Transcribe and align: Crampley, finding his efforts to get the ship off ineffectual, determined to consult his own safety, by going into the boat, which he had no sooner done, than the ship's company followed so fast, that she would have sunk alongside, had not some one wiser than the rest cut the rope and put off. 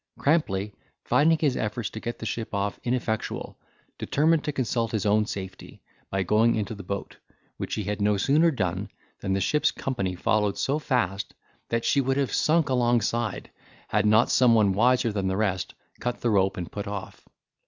Crampley, 0.17 0.73
finding 1.03 1.37
his 1.37 1.55
efforts 1.55 1.91
to 1.91 1.99
get 1.99 2.17
the 2.17 2.25
ship 2.25 2.55
off 2.55 2.79
ineffectual, 2.83 3.59
determined 3.99 4.43
to 4.45 4.51
consult 4.51 4.93
his 4.93 5.05
own 5.05 5.27
safety, 5.27 5.83
by 6.09 6.23
going 6.23 6.55
into 6.55 6.73
the 6.73 6.81
boat, 6.81 7.17
which 7.57 7.75
he 7.75 7.83
had 7.83 8.01
no 8.01 8.17
sooner 8.17 8.49
done, 8.49 8.89
than 9.19 9.33
the 9.33 9.39
ship's 9.41 9.69
company 9.69 10.15
followed 10.15 10.57
so 10.57 10.79
fast, 10.79 11.35
that 11.69 11.85
she 11.85 12.01
would 12.01 12.17
have 12.17 12.33
sunk 12.33 12.67
alongside, 12.69 13.51
had 13.89 14.07
not 14.07 14.31
some 14.31 14.55
one 14.55 14.73
wiser 14.73 15.11
than 15.11 15.27
the 15.27 15.37
rest 15.37 15.75
cut 15.99 16.19
the 16.21 16.31
rope 16.31 16.57
and 16.57 16.71
put 16.71 16.87
off. 16.87 17.23